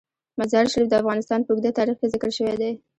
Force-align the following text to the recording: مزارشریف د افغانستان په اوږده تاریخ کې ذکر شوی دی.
مزارشریف 0.39 0.87
د 0.89 0.93
افغانستان 1.01 1.39
په 1.43 1.49
اوږده 1.51 1.71
تاریخ 1.79 1.95
کې 1.99 2.11
ذکر 2.13 2.29
شوی 2.37 2.55
دی. 2.61 2.71